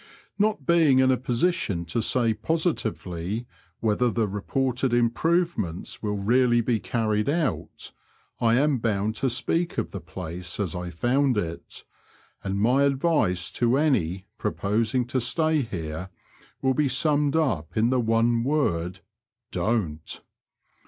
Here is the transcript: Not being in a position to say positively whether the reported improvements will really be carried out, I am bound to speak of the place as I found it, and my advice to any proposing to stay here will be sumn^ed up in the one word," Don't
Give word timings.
Not 0.39 0.65
being 0.65 0.97
in 0.97 1.11
a 1.11 1.15
position 1.15 1.85
to 1.85 2.01
say 2.01 2.33
positively 2.33 3.45
whether 3.81 4.09
the 4.09 4.27
reported 4.27 4.95
improvements 4.95 6.01
will 6.01 6.17
really 6.17 6.59
be 6.59 6.79
carried 6.79 7.29
out, 7.29 7.91
I 8.39 8.55
am 8.55 8.79
bound 8.79 9.13
to 9.17 9.29
speak 9.29 9.77
of 9.77 9.91
the 9.91 10.01
place 10.01 10.59
as 10.59 10.73
I 10.73 10.89
found 10.89 11.37
it, 11.37 11.83
and 12.43 12.59
my 12.59 12.81
advice 12.81 13.51
to 13.51 13.77
any 13.77 14.25
proposing 14.39 15.05
to 15.05 15.21
stay 15.21 15.61
here 15.61 16.09
will 16.63 16.73
be 16.73 16.87
sumn^ed 16.87 17.35
up 17.35 17.77
in 17.77 17.91
the 17.91 17.99
one 18.01 18.43
word," 18.43 19.01
Don't 19.51 20.19